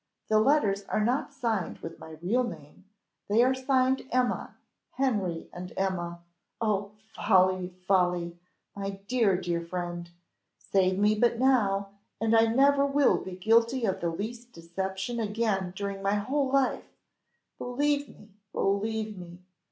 The 0.29 0.39
letters 0.39 0.83
are 0.85 1.05
not 1.05 1.31
signed 1.31 1.77
with 1.77 1.99
my 1.99 2.17
real 2.23 2.43
name, 2.43 2.85
they 3.29 3.43
are 3.43 3.53
signed 3.53 4.07
Emma 4.11 4.55
Henry 4.93 5.47
and 5.53 5.71
Emma! 5.77 6.23
Oh 6.59 6.93
folly, 7.13 7.69
folly! 7.87 8.39
My 8.75 8.99
dear, 9.07 9.37
dear 9.39 9.61
friend! 9.61 10.09
save 10.57 10.97
me 10.97 11.13
but 11.13 11.37
now, 11.37 11.89
and 12.19 12.35
I 12.35 12.47
never 12.47 12.83
will 12.83 13.19
be 13.19 13.33
guilty 13.35 13.85
of 13.85 13.99
the 14.01 14.09
least 14.09 14.53
deception 14.53 15.19
again 15.19 15.71
during 15.75 16.01
my 16.01 16.15
whole 16.15 16.49
life; 16.49 16.97
believe 17.59 18.09
me, 18.09 18.31
believe 18.53 19.15
me! 19.19 19.43